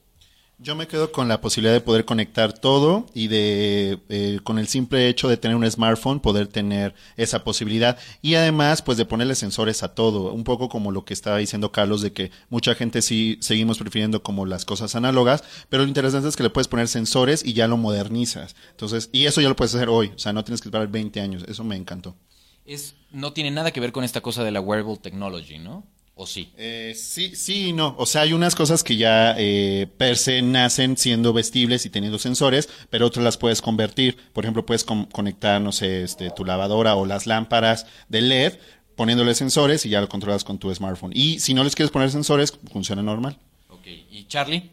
[0.58, 4.68] Yo me quedo con la posibilidad de poder conectar todo y de eh, con el
[4.68, 9.34] simple hecho de tener un smartphone poder tener esa posibilidad y además pues de ponerle
[9.34, 13.02] sensores a todo, un poco como lo que estaba diciendo Carlos de que mucha gente
[13.02, 16.86] sí seguimos prefiriendo como las cosas análogas, pero lo interesante es que le puedes poner
[16.86, 18.54] sensores y ya lo modernizas.
[18.70, 21.20] Entonces, y eso ya lo puedes hacer hoy, o sea, no tienes que esperar 20
[21.20, 22.14] años, eso me encantó.
[22.64, 25.84] Es, no tiene nada que ver con esta cosa de la wearable technology, ¿no?
[26.16, 26.52] ¿O sí?
[26.56, 27.96] Eh, sí, sí y no.
[27.98, 32.18] O sea, hay unas cosas que ya eh, per se nacen siendo vestibles y teniendo
[32.20, 34.16] sensores, pero otras las puedes convertir.
[34.32, 38.52] Por ejemplo, puedes con- conectar, no sé, este, tu lavadora o las lámparas de LED
[38.94, 41.10] poniéndole sensores y ya lo controlas con tu smartphone.
[41.16, 43.36] Y si no les quieres poner sensores, funciona normal.
[43.68, 43.86] Ok.
[44.12, 44.70] ¿Y Charlie?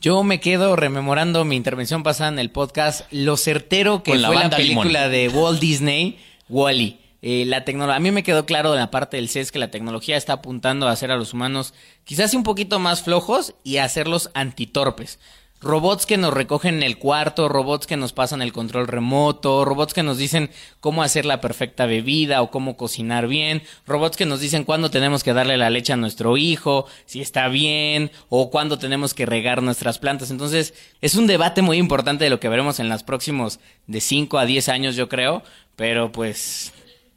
[0.00, 4.34] Yo me quedo rememorando mi intervención pasada en el podcast, lo certero que Con fue
[4.34, 5.12] la película Limón.
[5.12, 6.98] de Walt Disney, Wally.
[7.24, 10.18] La tecnología, a mí me quedó claro de la parte del CES que la tecnología
[10.18, 11.72] está apuntando a hacer a los humanos
[12.04, 15.18] quizás un poquito más flojos y a hacerlos antitorpes.
[15.62, 19.94] Robots que nos recogen en el cuarto, robots que nos pasan el control remoto, robots
[19.94, 24.40] que nos dicen cómo hacer la perfecta bebida o cómo cocinar bien, robots que nos
[24.40, 28.78] dicen cuándo tenemos que darle la leche a nuestro hijo, si está bien, o cuándo
[28.78, 30.30] tenemos que regar nuestras plantas.
[30.30, 34.36] Entonces, es un debate muy importante de lo que veremos en los próximos de 5
[34.36, 35.42] a 10 años, yo creo,
[35.76, 36.73] pero pues,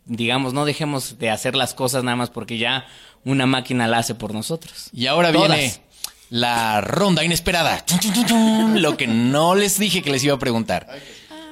[0.08, 2.86] digamos, no dejemos de hacer las cosas nada más porque ya
[3.24, 4.90] una máquina la hace por nosotros.
[4.94, 5.58] Y ahora Todas.
[5.58, 5.82] viene
[6.30, 7.84] la ronda inesperada.
[8.76, 10.88] Lo que no les dije que les iba a preguntar.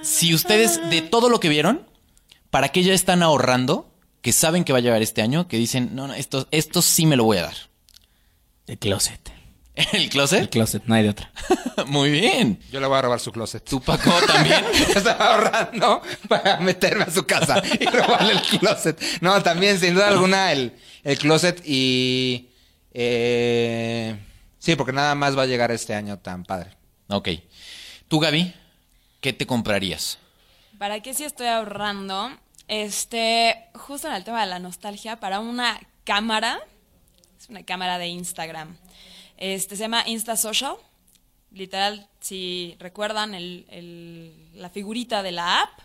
[0.01, 1.87] Si ustedes, de todo lo que vieron,
[2.49, 3.91] ¿para qué ya están ahorrando?
[4.21, 7.05] Que saben que va a llegar este año, que dicen, no, no, esto, esto sí
[7.05, 7.55] me lo voy a dar.
[8.67, 9.34] El closet.
[9.75, 10.49] ¿El El closet?
[10.49, 11.31] closet, no hay de otra.
[11.87, 12.59] Muy bien.
[12.71, 13.63] Yo le voy a robar su closet.
[13.63, 14.63] ¿Tú, Paco, también?
[14.95, 18.99] Estaba ahorrando para meterme a su casa y robarle el closet.
[19.21, 22.49] No, también, sin duda alguna, el, el closet y...
[22.93, 24.15] eh,
[24.59, 26.71] sí, porque nada más va a llegar este año tan padre.
[27.07, 27.29] Ok.
[28.07, 28.53] ¿Tú, Gaby?
[29.21, 30.17] ¿Qué te comprarías?
[30.77, 32.31] ¿Para qué sí estoy ahorrando?
[32.67, 36.59] Este, justo en el tema de la nostalgia, para una cámara,
[37.39, 38.77] es una cámara de Instagram.
[39.37, 40.75] Este se llama Insta Social.
[41.51, 45.79] Literal, si recuerdan el- la figurita de la app,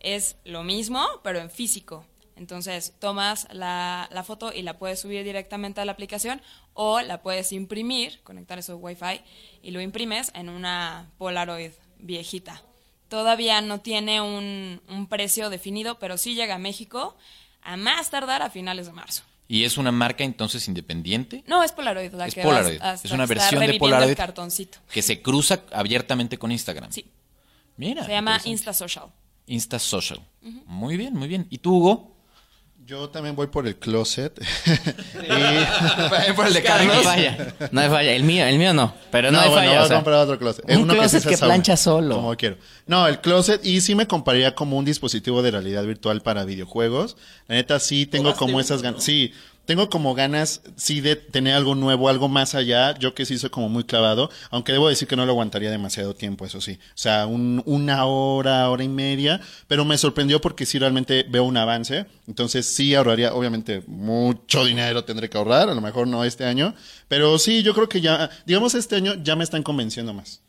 [0.00, 2.04] es lo mismo, pero en físico.
[2.36, 7.22] Entonces, tomas la, la foto y la puedes subir directamente a la aplicación o la
[7.22, 9.20] puedes imprimir, conectar eso a Wi-Fi
[9.62, 12.60] y lo imprimes en una Polaroid viejita.
[13.08, 17.16] Todavía no tiene un, un precio definido, pero sí llega a México
[17.62, 19.22] a más tardar a finales de marzo.
[19.46, 21.44] ¿Y es una marca entonces independiente?
[21.46, 22.78] No, es Polaroid la Es que Polaroid.
[22.78, 24.10] vas- hasta- Es una versión de Polaroid.
[24.10, 24.78] el cartoncito.
[24.92, 26.90] Que se cruza abiertamente con Instagram.
[26.90, 27.04] Sí,
[27.76, 28.04] Mira.
[28.04, 28.40] se llama.
[28.44, 29.06] Insta Social.
[29.46, 30.20] Insta Social.
[30.66, 31.46] Muy bien, muy bien.
[31.50, 32.13] ¿Y tú, Hugo?
[32.86, 34.34] Yo también voy por el closet.
[36.36, 37.02] por el de No hay Carlos.
[37.02, 37.54] falla.
[37.70, 38.12] No hay falla.
[38.12, 38.94] El mío, el mío no.
[39.10, 39.80] Pero no, hay bueno, falla.
[39.80, 40.64] voy o a comprar otro closet.
[40.68, 42.16] un Uno closet que sauna, plancha solo.
[42.16, 42.58] Como quiero.
[42.86, 47.16] No, el closet y sí me compraría como un dispositivo de realidad virtual para videojuegos.
[47.48, 49.02] La neta sí tengo como esas ganas.
[49.02, 49.32] Sí,
[49.66, 52.96] tengo como ganas sí de tener algo nuevo, algo más allá.
[52.98, 56.14] Yo que sí soy como muy clavado, aunque debo decir que no lo aguantaría demasiado
[56.14, 56.78] tiempo, eso sí.
[56.90, 61.44] O sea, un- una hora, hora y media, pero me sorprendió porque sí realmente veo
[61.44, 62.06] un avance.
[62.26, 66.74] Entonces sí ahorraría, obviamente, mucho dinero tendré que ahorrar, a lo mejor no este año,
[67.08, 70.40] pero sí, yo creo que ya, digamos este año ya me están convenciendo más.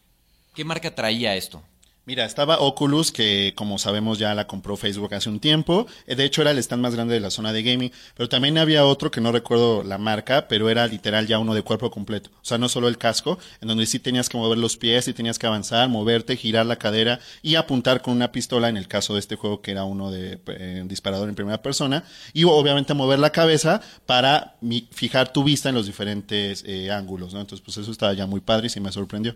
[0.53, 1.61] ¿Qué marca traía esto?
[2.07, 5.87] Mira, estaba Oculus, que como sabemos ya la compró Facebook hace un tiempo.
[6.05, 7.91] Eh, De hecho, era el stand más grande de la zona de gaming.
[8.15, 11.63] Pero también había otro que no recuerdo la marca, pero era literal ya uno de
[11.63, 12.29] cuerpo completo.
[12.35, 15.13] O sea, no solo el casco, en donde sí tenías que mover los pies, sí
[15.13, 19.13] tenías que avanzar, moverte, girar la cadera y apuntar con una pistola, en el caso
[19.15, 22.03] de este juego que era uno de eh, disparador en primera persona.
[22.33, 27.33] Y obviamente mover la cabeza para mi- fijar tu vista en los diferentes eh, ángulos,
[27.33, 27.41] ¿no?
[27.41, 29.35] Entonces, pues eso estaba ya muy padre y sí me sorprendió.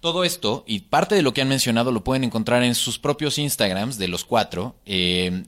[0.00, 3.38] Todo esto y parte de lo que han mencionado lo pueden encontrar en sus propios
[3.38, 4.76] Instagrams de los cuatro.
[4.86, 5.42] Eh,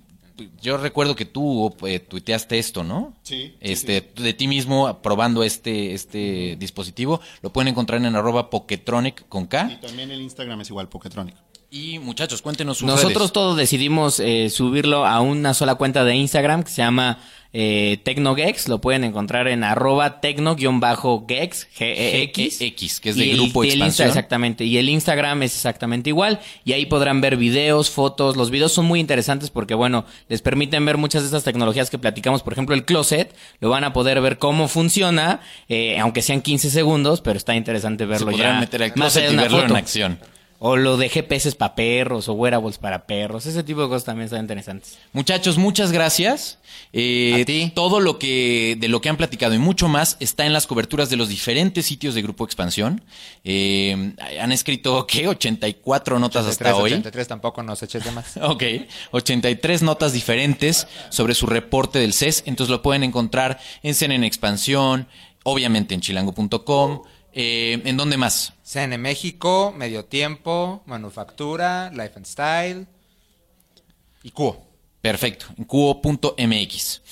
[0.60, 3.14] yo recuerdo que tú eh, tuiteaste esto, ¿no?
[3.22, 7.20] Sí, sí, Este, de ti mismo probando este, este dispositivo.
[7.42, 9.80] Lo pueden encontrar en arroba Poketronic con Y K.
[9.82, 11.36] también el Instagram es igual, Poketronic.
[11.72, 13.32] Y muchachos, cuéntenos sus Nosotros redes.
[13.32, 17.18] todos decidimos eh, subirlo a una sola cuenta de Instagram que se llama
[17.52, 18.66] eh, Tecnogex.
[18.68, 22.58] Lo pueden encontrar en arroba tecno-gex, G-E-X.
[22.58, 24.64] G-E-X, que es de Y el- Grupo el Insta- exactamente.
[24.64, 26.40] Y el Instagram es exactamente igual.
[26.64, 28.36] Y ahí podrán ver videos, fotos.
[28.36, 31.98] Los videos son muy interesantes porque, bueno, les permiten ver muchas de estas tecnologías que
[31.98, 32.42] platicamos.
[32.42, 33.32] Por ejemplo, el closet.
[33.60, 38.06] Lo van a poder ver cómo funciona, eh, aunque sean 15 segundos, pero está interesante
[38.06, 38.60] verlo podrán ya.
[38.60, 40.18] meter al closet y en acción.
[40.62, 43.46] O lo de GPS para perros o wearables para perros.
[43.46, 44.98] Ese tipo de cosas también están interesantes.
[45.14, 46.58] Muchachos, muchas gracias.
[46.92, 47.72] Eh, A ti.
[47.74, 51.08] Todo lo que de lo que han platicado y mucho más está en las coberturas
[51.08, 53.02] de los diferentes sitios de Grupo Expansión.
[53.42, 55.28] Eh, han escrito ¿qué?
[55.28, 56.92] 84 notas hasta 83, hoy.
[56.92, 58.36] 83 tampoco nos eches de más.
[58.42, 58.62] Ok,
[59.12, 64.24] 83 notas diferentes sobre su reporte del CES, entonces lo pueden encontrar en Cena en
[64.24, 65.08] Expansión,
[65.44, 68.54] obviamente en chilango.com, eh, ¿en dónde más?
[68.62, 72.86] CN México, Medio Tiempo, Manufactura, Life and Style
[74.22, 74.66] y Cuo.
[75.00, 77.02] Perfecto, en cubo.mx.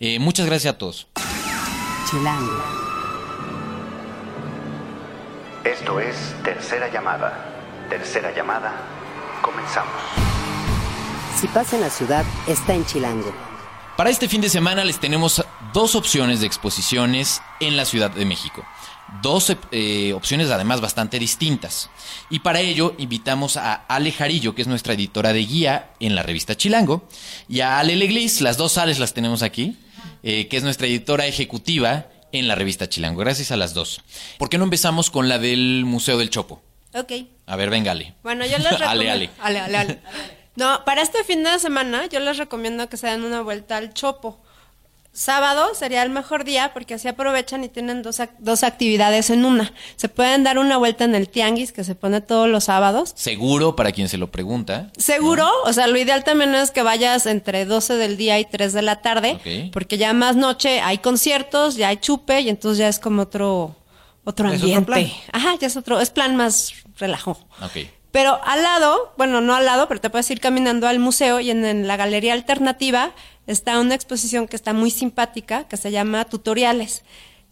[0.00, 1.08] Eh, muchas gracias a todos.
[2.10, 2.62] Chilango.
[5.64, 7.86] Esto es Tercera Llamada.
[7.88, 8.72] Tercera Llamada.
[9.42, 9.92] Comenzamos.
[11.36, 13.32] Si pasa en la ciudad, está en Chilango.
[13.96, 18.24] Para este fin de semana les tenemos dos opciones de exposiciones en la Ciudad de
[18.24, 18.64] México.
[19.22, 21.90] Dos eh, opciones además bastante distintas.
[22.30, 26.22] Y para ello invitamos a Ale Jarillo, que es nuestra editora de guía en la
[26.22, 27.08] revista Chilango,
[27.48, 29.76] y a Ale Leglis, las dos Ales las tenemos aquí,
[30.22, 33.20] eh, que es nuestra editora ejecutiva en la revista Chilango.
[33.20, 34.02] Gracias a las dos.
[34.38, 36.62] ¿Por qué no empezamos con la del Museo del Chopo?
[36.94, 37.12] Ok.
[37.46, 38.14] A ver, venga, Ale.
[38.22, 39.12] Bueno, yo les Ale, recomiendo...
[39.12, 39.30] Ale.
[39.40, 39.98] Ale, ale, ale.
[40.58, 43.94] No, para este fin de semana yo les recomiendo que se den una vuelta al
[43.94, 44.42] Chopo.
[45.18, 49.44] Sábado sería el mejor día porque así aprovechan y tienen dos, ac- dos actividades en
[49.44, 49.72] una.
[49.96, 53.14] Se pueden dar una vuelta en el tianguis que se pone todos los sábados.
[53.16, 54.92] Seguro para quien se lo pregunta.
[54.96, 58.72] Seguro, o sea, lo ideal también es que vayas entre 12 del día y 3
[58.72, 62.86] de la tarde, porque ya más noche hay conciertos, ya hay chupe y entonces ya
[62.88, 63.74] es como otro
[64.22, 64.86] otro Es otro ambiente.
[64.86, 65.06] plan.
[65.32, 67.32] Ajá, ya es otro, es plan más relajo.
[67.60, 67.88] Ok.
[68.12, 71.50] Pero al lado, bueno, no al lado, pero te puedes ir caminando al museo y
[71.50, 73.10] en, en la galería alternativa
[73.48, 77.02] está una exposición que está muy simpática, que se llama Tutoriales.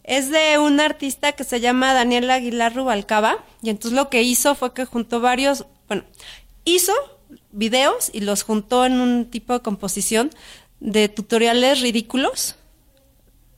[0.03, 4.55] Es de un artista que se llama Daniel Aguilar Rubalcaba y entonces lo que hizo
[4.55, 6.05] fue que juntó varios, bueno,
[6.63, 6.93] hizo
[7.51, 10.29] videos y los juntó en un tipo de composición
[10.79, 12.55] de tutoriales ridículos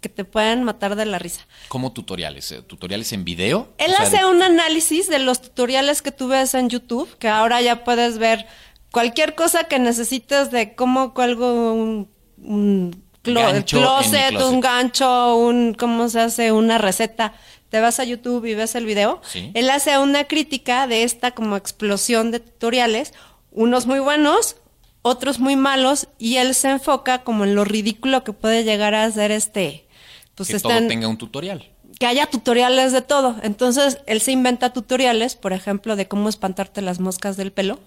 [0.01, 1.45] que te pueden matar de la risa.
[1.67, 2.51] ¿Cómo tutoriales?
[2.53, 3.67] Eh, ¿Tutoriales en video?
[3.77, 7.15] Él O sea, hace de- un análisis de los tutoriales que tú ves en YouTube,
[7.17, 8.47] que ahora ya puedes ver
[8.91, 12.09] cualquier cosa que necesites de cómo cuelgo un,
[12.43, 14.47] un clo- Gancho closet, closet.
[14.49, 17.33] un gancho, un cómo se hace una receta.
[17.69, 19.21] Te vas a YouTube y ves el video.
[19.23, 19.51] Sí.
[19.53, 23.13] Él hace una crítica de esta como explosión de tutoriales,
[23.51, 24.55] unos muy buenos,
[25.03, 29.09] otros muy malos, y él se enfoca como en lo ridículo que puede llegar a
[29.11, 29.87] ser este.
[30.35, 31.69] Pues que todo están- tenga un tutorial.
[31.99, 33.35] que haya tutoriales de todo.
[33.43, 37.77] Entonces, él se inventa tutoriales, por ejemplo, de cómo espantarte las moscas del pelo,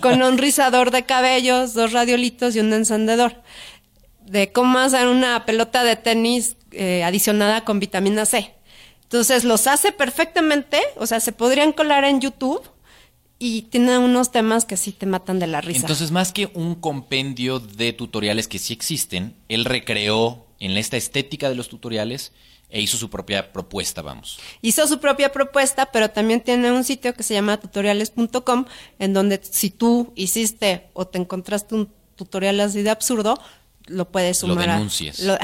[0.00, 3.42] con un rizador de cabellos, dos radiolitos y un encendedor.
[4.24, 8.54] De cómo hacer una pelota de tenis eh, adicionada con vitamina C.
[9.02, 12.62] Entonces, los hace perfectamente, o sea, se podrían colar en YouTube
[13.40, 15.80] y tiene unos temas que sí te matan de la risa.
[15.80, 21.48] Entonces, más que un compendio de tutoriales que sí existen, él recreó en esta estética
[21.48, 22.32] de los tutoriales
[22.68, 24.38] e hizo su propia propuesta, vamos.
[24.62, 28.66] Hizo su propia propuesta, pero también tiene un sitio que se llama tutoriales.com,
[29.00, 33.40] en donde si tú hiciste o te encontraste un tutorial así de absurdo,
[33.86, 34.70] lo puedes Lo sumar.
[34.70, 35.18] a- denuncias.
[35.20, 35.36] lo,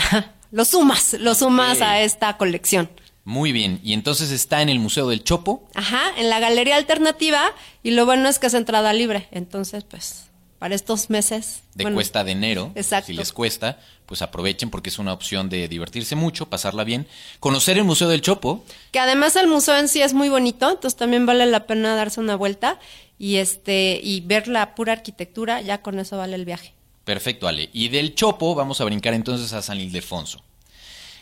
[0.53, 2.89] lo sumas, lo sumas a esta colección.
[3.25, 5.69] Muy bien, y entonces está en el Museo del Chopo.
[5.75, 7.43] Ajá, en la galería alternativa,
[7.83, 9.27] y lo bueno es que es entrada libre.
[9.33, 11.63] Entonces, pues, para estos meses.
[11.75, 12.71] de bueno, cuesta de enero.
[12.77, 13.09] Exacto.
[13.09, 17.07] Si les cuesta, pues aprovechen porque es una opción de divertirse mucho, pasarla bien.
[17.41, 18.65] Conocer el Museo del Chopo.
[18.93, 22.21] Que además el museo en sí es muy bonito, entonces también vale la pena darse
[22.21, 22.79] una vuelta
[23.19, 26.73] y este y ver la pura arquitectura, ya con eso vale el viaje.
[27.05, 27.71] Perfecto, Ale.
[27.73, 30.43] Y del Chopo vamos a brincar entonces a San Ildefonso.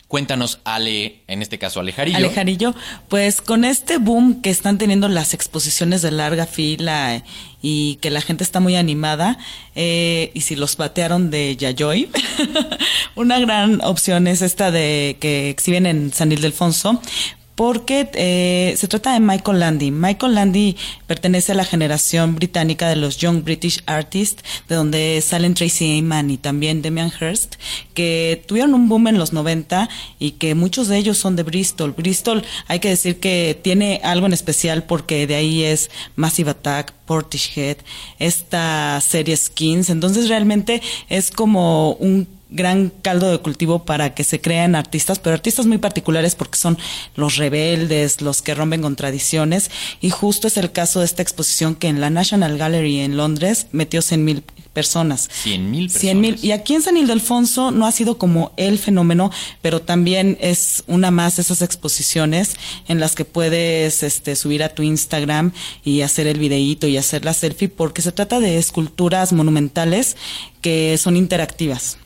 [0.07, 2.17] Cuéntanos, Ale, en este caso Alejarillo.
[2.17, 2.75] Alejarillo,
[3.09, 7.23] pues con este boom que están teniendo las exposiciones de larga fila
[7.59, 9.39] y que la gente está muy animada,
[9.73, 12.09] eh, y si los batearon de Yayoi,
[13.15, 17.01] una gran opción es esta de que exhiben en San Ildefonso,
[17.55, 19.91] porque eh, se trata de Michael Landy.
[19.91, 20.75] Michael Landy
[21.07, 26.29] pertenece a la generación británica de los Young British Artists, de donde salen Tracy Emin
[26.29, 27.55] y también Damian Hirst,
[27.93, 29.89] que tuvieron un boom en los 90
[30.19, 31.93] y que muchos de ellos son de Bristol.
[31.93, 36.91] Bristol, hay que decir que tiene algo en especial porque de ahí es Massive Attack,
[37.05, 37.77] Portishead,
[38.19, 44.39] esta serie Skins, entonces realmente es como un gran caldo de cultivo para que se
[44.39, 46.77] crean artistas, pero artistas muy particulares porque son
[47.15, 51.75] los rebeldes, los que rompen con tradiciones, y justo es el caso de esta exposición
[51.75, 55.29] que en la National Gallery en Londres metió 100 mil personas.
[55.43, 56.01] 100 mil personas.
[56.01, 56.39] 100 mil.
[56.41, 59.31] Y aquí en San Ildefonso no ha sido como el fenómeno,
[59.61, 62.55] pero también es una más de esas exposiciones
[62.87, 65.51] en las que puedes este, subir a tu Instagram
[65.83, 70.15] y hacer el videíto y hacer la selfie, porque se trata de esculturas monumentales
[70.61, 71.97] que son interactivas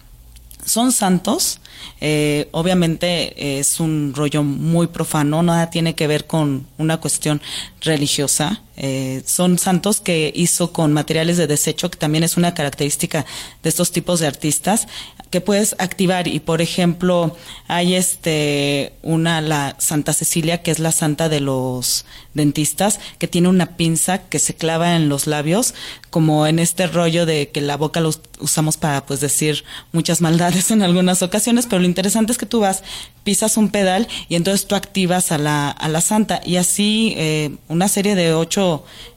[0.65, 1.60] son santos.
[2.02, 7.41] eh, obviamente es un rollo muy profano, nada tiene que ver con una cuestión
[7.82, 8.62] religiosa.
[8.79, 13.25] Eh, son santos que hizo con materiales de desecho, que también es una característica
[13.61, 14.87] de estos tipos de artistas,
[15.29, 16.27] que puedes activar.
[16.27, 17.35] Y por ejemplo,
[17.67, 23.49] hay este una la Santa Cecilia, que es la santa de los dentistas, que tiene
[23.49, 25.73] una pinza que se clava en los labios,
[26.09, 30.21] como en este rollo de que la boca lo us- usamos para pues decir muchas
[30.21, 32.83] maldades en algunas ocasiones, pero lo interesante es que tú vas,
[33.23, 37.51] pisas un pedal y entonces tú activas a la, a la santa y así eh,
[37.67, 38.68] una serie de ocho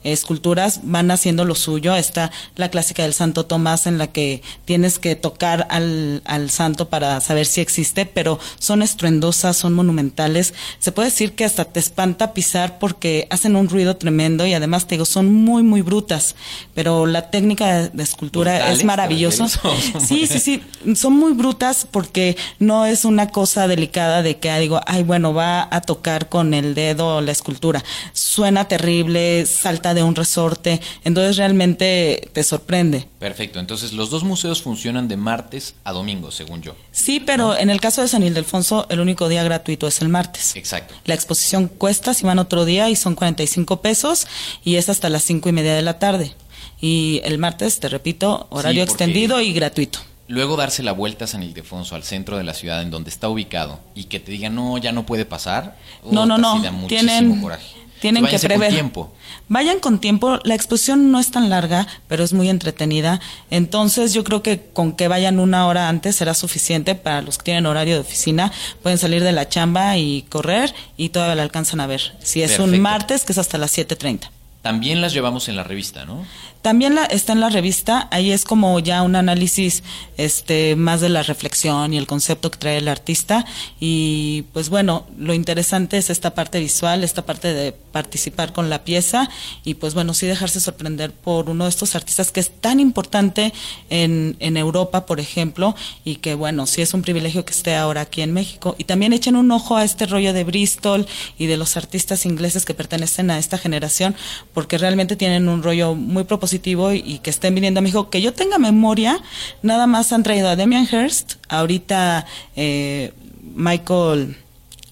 [0.05, 1.95] esculturas van haciendo lo suyo.
[1.97, 6.89] Está la clásica del Santo Tomás en la que tienes que tocar al, al santo
[6.89, 10.55] para saber si existe, pero son estruendosas, son monumentales.
[10.79, 14.87] Se puede decir que hasta te espanta pisar porque hacen un ruido tremendo y además
[14.87, 16.35] te digo, son muy, muy brutas,
[16.75, 19.59] pero la técnica de, de escultura ¿Brutales, es refieres?
[20.07, 20.63] Sí, sí, sí,
[20.95, 25.35] son muy brutas porque no es una cosa delicada de que ah, digo, ay, bueno,
[25.35, 27.83] va a tocar con el dedo la escultura.
[28.13, 33.07] Suena terrible, salta de un resorte, entonces realmente te sorprende.
[33.19, 36.75] Perfecto, entonces los dos museos funcionan de martes a domingo, según yo.
[36.91, 40.57] Sí, pero en el caso de San Ildefonso, el único día gratuito es el martes.
[40.57, 40.95] Exacto.
[41.05, 44.27] La exposición cuesta si van otro día y son 45 pesos
[44.65, 46.33] y es hasta las cinco y media de la tarde.
[46.81, 50.01] Y el martes, te repito, horario Sí, extendido y gratuito.
[50.29, 53.29] Luego darse la vuelta a San Ildefonso, al centro de la ciudad en donde está
[53.29, 55.77] ubicado, y que te digan, no, ya no puede pasar.
[56.11, 56.63] No, no, puta, no.
[56.63, 57.67] da muchísimo Tienen, coraje.
[58.03, 58.69] Tienen que prever.
[58.69, 59.15] Con tiempo.
[59.49, 60.41] Vayan con tiempo.
[60.43, 63.21] La exposición no es tan larga, pero es muy entretenida.
[63.49, 67.45] Entonces, yo creo que con que vayan una hora antes será suficiente para los que
[67.45, 68.51] tienen horario de oficina.
[68.83, 72.15] Pueden salir de la chamba y correr y todavía la alcanzan a ver.
[72.21, 74.31] Si es un martes, que es hasta las 7:30.
[74.63, 76.25] También las llevamos en la revista, ¿no?
[76.63, 79.83] También la, está en la revista, ahí es como ya un análisis
[80.17, 83.45] este, más de la reflexión y el concepto que trae el artista.
[83.81, 88.85] Y pues bueno, lo interesante es esta parte visual, esta parte de participar con la
[88.85, 89.29] pieza
[89.65, 93.53] y pues bueno, sí dejarse sorprender por uno de estos artistas que es tan importante
[93.91, 98.03] en, en Europa, por ejemplo, y que bueno, sí es un privilegio que esté ahora
[98.03, 98.77] aquí en México.
[98.79, 102.65] Y también echen un ojo a este rollo de Bristol y de los artistas ingleses
[102.65, 104.15] que pertenecen a esta generación,
[104.55, 108.11] porque realmente tienen un rollo muy propositivo y, que estén viniendo a México.
[108.11, 109.21] Que yo tenga memoria,
[109.63, 113.13] nada más han traído a Damian Hirst, ahorita eh,
[113.55, 114.37] Michael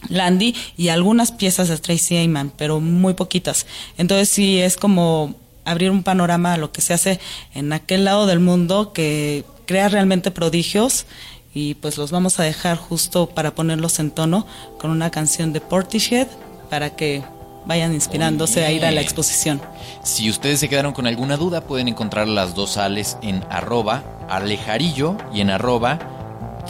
[0.08, 3.66] Landy y algunas piezas de Tracy Emin, pero muy poquitas.
[3.98, 7.20] Entonces sí es como abrir un panorama a lo que se hace
[7.54, 11.06] en aquel lado del mundo que crea realmente prodigios
[11.54, 14.46] y pues los vamos a dejar justo para ponerlos en tono
[14.78, 16.28] con una canción de Portishead
[16.70, 17.22] para que
[17.70, 19.60] vayan inspirándose a ir a la exposición.
[20.02, 25.14] Si ustedes se quedaron con alguna duda, pueden encontrar las dos ales en arroba alejarillo
[25.32, 26.00] y en arroba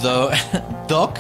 [0.03, 0.29] do-
[0.89, 1.17] doc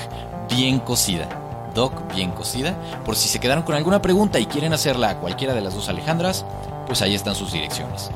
[0.54, 1.30] bien cocida.
[1.74, 2.76] Doc bien cocida.
[3.06, 5.88] Por si se quedaron con alguna pregunta y quieren hacerla a cualquiera de las dos
[5.88, 6.44] Alejandras,
[6.86, 8.10] pues ahí están sus direcciones.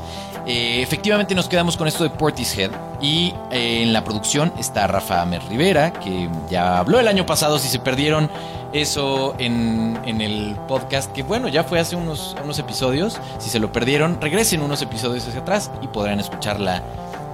[0.46, 2.70] Eh, efectivamente nos quedamos con esto de Portishead
[3.00, 7.58] y eh, en la producción está Rafa Amer Rivera, que ya habló el año pasado,
[7.58, 8.30] si se perdieron
[8.74, 13.58] eso en, en el podcast, que bueno, ya fue hace unos, unos episodios, si se
[13.58, 16.82] lo perdieron, regresen unos episodios hacia atrás y podrán escuchar la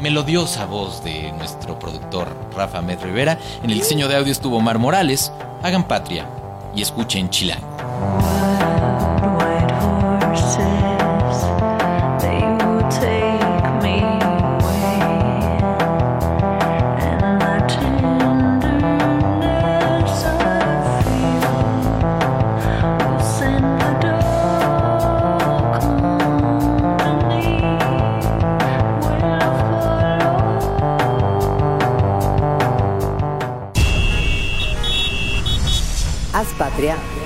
[0.01, 3.39] melodiosa voz de nuestro productor Rafa Amer Rivera.
[3.63, 5.33] En el diseño de audio estuvo Mar Morales,
[5.63, 6.27] hagan patria
[6.75, 7.67] y escuchen Chilango.